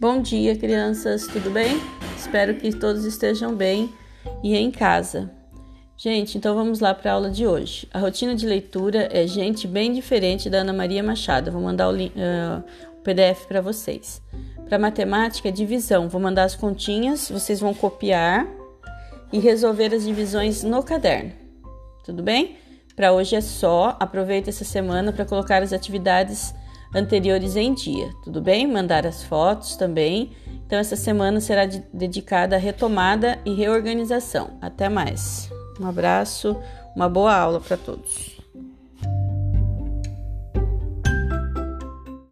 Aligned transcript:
Bom 0.00 0.22
dia, 0.22 0.56
crianças, 0.56 1.26
tudo 1.26 1.50
bem? 1.50 1.78
Espero 2.16 2.54
que 2.54 2.74
todos 2.74 3.04
estejam 3.04 3.54
bem 3.54 3.92
e 4.42 4.56
em 4.56 4.70
casa. 4.70 5.30
Gente, 5.94 6.38
então 6.38 6.54
vamos 6.54 6.80
lá 6.80 6.94
para 6.94 7.10
a 7.10 7.14
aula 7.16 7.30
de 7.30 7.46
hoje. 7.46 7.86
A 7.92 7.98
rotina 7.98 8.34
de 8.34 8.46
leitura 8.46 9.10
é 9.12 9.26
gente 9.26 9.68
bem 9.68 9.92
diferente 9.92 10.48
da 10.48 10.60
Ana 10.60 10.72
Maria 10.72 11.02
Machado. 11.02 11.52
Vou 11.52 11.60
mandar 11.60 11.90
o, 11.90 11.94
uh, 11.94 12.64
o 12.98 13.02
PDF 13.02 13.44
para 13.46 13.60
vocês. 13.60 14.22
Para 14.66 14.78
matemática, 14.78 15.50
é 15.50 15.52
divisão. 15.52 16.08
Vou 16.08 16.18
mandar 16.18 16.44
as 16.44 16.54
continhas, 16.54 17.28
vocês 17.30 17.60
vão 17.60 17.74
copiar 17.74 18.48
e 19.30 19.38
resolver 19.38 19.94
as 19.94 20.04
divisões 20.04 20.62
no 20.62 20.82
caderno. 20.82 21.32
Tudo 22.06 22.22
bem? 22.22 22.56
Para 22.96 23.12
hoje 23.12 23.36
é 23.36 23.42
só. 23.42 23.98
Aproveita 24.00 24.48
essa 24.48 24.64
semana 24.64 25.12
para 25.12 25.26
colocar 25.26 25.62
as 25.62 25.74
atividades 25.74 26.54
anteriores 26.94 27.56
em 27.56 27.74
dia, 27.74 28.10
tudo 28.22 28.40
bem? 28.40 28.66
Mandar 28.66 29.06
as 29.06 29.22
fotos 29.22 29.76
também. 29.76 30.32
Então, 30.66 30.78
essa 30.78 30.96
semana 30.96 31.40
será 31.40 31.66
de, 31.66 31.82
dedicada 31.92 32.56
à 32.56 32.58
retomada 32.58 33.38
e 33.44 33.52
reorganização. 33.54 34.58
Até 34.60 34.88
mais. 34.88 35.50
Um 35.80 35.86
abraço, 35.86 36.56
uma 36.94 37.08
boa 37.08 37.34
aula 37.34 37.60
para 37.60 37.76
todos. 37.76 38.39